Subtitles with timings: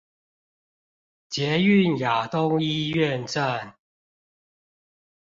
[1.29, 3.75] 捷運亞東醫院站